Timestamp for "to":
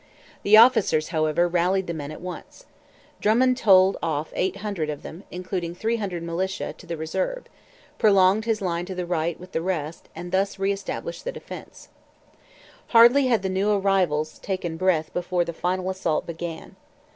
6.79-6.87, 8.87-8.95